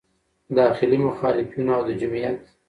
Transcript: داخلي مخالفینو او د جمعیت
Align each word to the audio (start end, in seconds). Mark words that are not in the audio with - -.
داخلي 0.59 0.97
مخالفینو 1.07 1.71
او 1.77 1.81
د 1.87 1.89
جمعیت 2.01 2.39